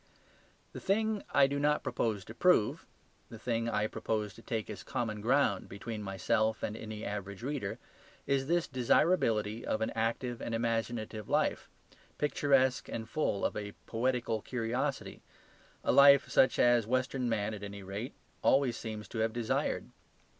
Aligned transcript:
The 0.73 0.79
thing 0.79 1.21
I 1.29 1.45
do 1.45 1.59
not 1.59 1.83
propose 1.83 2.25
to 2.25 2.33
prove, 2.33 2.87
the 3.29 3.37
thing 3.37 3.69
I 3.69 3.85
propose 3.85 4.33
to 4.33 4.41
take 4.41 4.67
as 4.67 4.81
common 4.81 5.21
ground 5.21 5.69
between 5.69 6.01
myself 6.01 6.63
and 6.63 6.75
any 6.75 7.05
average 7.05 7.43
reader, 7.43 7.77
is 8.25 8.47
this 8.47 8.67
desirability 8.67 9.63
of 9.63 9.79
an 9.79 9.91
active 9.91 10.41
and 10.41 10.55
imaginative 10.55 11.29
life, 11.29 11.69
picturesque 12.17 12.89
and 12.89 13.07
full 13.07 13.45
of 13.45 13.55
a 13.55 13.73
poetical 13.85 14.41
curiosity, 14.41 15.21
a 15.83 15.91
life 15.91 16.27
such 16.31 16.57
as 16.57 16.87
western 16.87 17.29
man 17.29 17.53
at 17.53 17.61
any 17.61 17.83
rate 17.83 18.15
always 18.41 18.77
seems 18.77 19.07
to 19.09 19.19
have 19.19 19.31
desired. 19.33 19.87